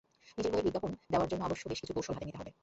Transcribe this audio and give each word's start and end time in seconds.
নিজের 0.35 0.51
বইয়ের 0.53 0.65
বিজ্ঞাপন 0.67 0.91
দেওয়ার 1.11 1.29
জন্য 1.31 1.41
অবশ্য 1.47 1.63
বেশ 1.69 1.79
কিছু 1.83 1.93
কৌশল 1.95 2.13
হাতে 2.15 2.25
নিতে 2.25 2.39
হবে। 2.41 2.51